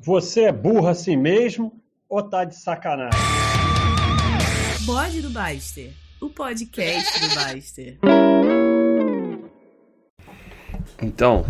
[0.00, 1.72] Você é burro assim mesmo
[2.08, 3.18] ou tá de sacanagem?
[4.86, 5.90] Bode do Baster,
[6.20, 7.98] o podcast do Baster.
[11.02, 11.44] Então,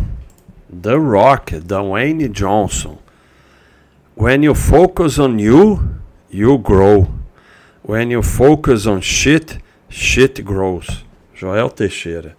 [0.82, 2.98] The Rock, Dwayne Johnson.
[4.16, 5.80] When you focus on you,
[6.32, 7.06] you grow.
[7.86, 9.58] When you focus on shit,
[9.90, 11.04] shit grows.
[11.34, 12.34] Joel Teixeira.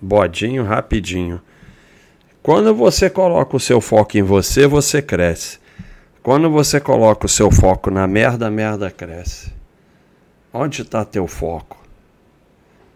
[0.00, 1.42] Bodinho rapidinho.
[2.44, 5.58] Quando você coloca o seu foco em você, você cresce.
[6.22, 9.50] Quando você coloca o seu foco na merda, a merda cresce.
[10.52, 11.82] Onde está teu foco?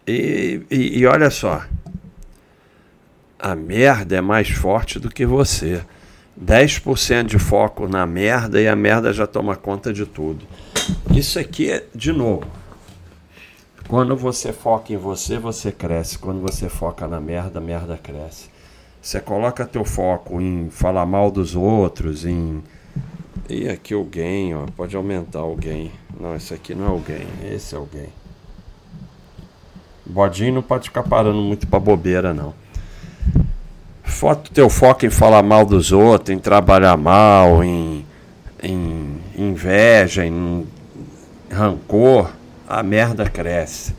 [0.05, 1.63] E, e, e olha só,
[3.39, 5.83] a merda é mais forte do que você.
[6.39, 10.45] 10% de foco na merda e a merda já toma conta de tudo.
[11.09, 12.45] Isso aqui é, de novo,
[13.87, 16.19] quando você foca em você, você cresce.
[16.19, 18.58] Quando você foca na merda, a merda cresce.
[19.01, 22.61] Você coloca teu foco em falar mal dos outros, em.
[23.49, 25.91] E aqui o gain, ó, pode aumentar o gain.
[26.19, 28.09] Não, esse aqui não é o gain, esse é o gain.
[30.05, 32.53] Bodinho não pode ficar parando muito pra bobeira, não.
[34.03, 38.05] Foto teu foco em falar mal dos outros, em trabalhar mal, em,
[38.61, 40.67] em inveja, em
[41.49, 42.31] rancor
[42.67, 43.95] a merda cresce.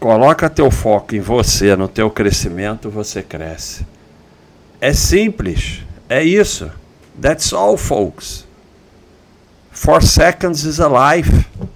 [0.00, 3.86] Coloca teu foco em você, no teu crescimento, você cresce.
[4.80, 6.70] É simples, é isso.
[7.20, 8.46] That's all, folks.
[9.70, 11.46] Four seconds is a life.
[11.60, 11.68] O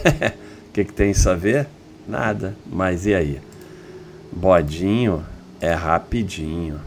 [0.72, 1.68] que, que tem isso a ver?
[2.08, 2.56] Nada.
[2.64, 3.38] Mas e aí?
[4.32, 5.22] Bodinho
[5.60, 6.80] é rapidinho.